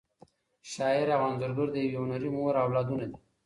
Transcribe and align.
شاعر 0.71 1.07
او 1.15 1.21
انځورګر 1.29 1.67
د 1.71 1.75
یوې 1.85 1.97
هنري 2.01 2.29
مور 2.35 2.53
اولادونه 2.63 3.03
دي. 3.09 3.17